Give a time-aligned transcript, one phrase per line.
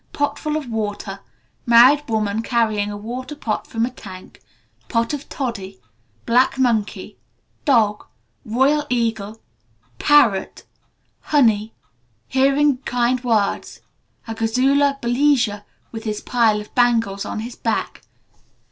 [0.13, 1.19] Pot full of water.
[1.67, 4.41] Married woman carrying a water pot from a tank.
[4.89, 5.79] Pot of toddy.
[6.25, 7.19] Black monkey.
[7.65, 8.07] Dog.
[8.43, 9.39] Royal eagle.
[9.99, 10.63] Parrot.
[11.19, 11.75] Honey.
[12.27, 13.81] Hearing kind words.
[14.27, 18.01] A Gazula Balija with his pile of bangles on his back.